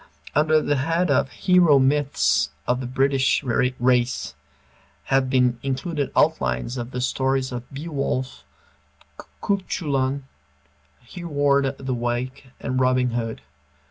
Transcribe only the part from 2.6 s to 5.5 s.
of the British Race" have